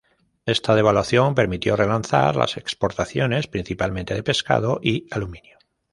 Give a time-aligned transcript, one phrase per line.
[0.47, 5.59] Esta devaluación permitió relanzar las exportaciones, principalmente de pescado y aluminio.